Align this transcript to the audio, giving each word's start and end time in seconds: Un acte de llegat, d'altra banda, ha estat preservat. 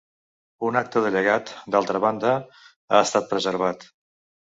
Un 0.69 0.79
acte 0.81 1.03
de 1.03 1.11
llegat, 1.17 1.53
d'altra 1.77 2.03
banda, 2.07 2.35
ha 2.91 3.07
estat 3.11 3.33
preservat. 3.37 3.91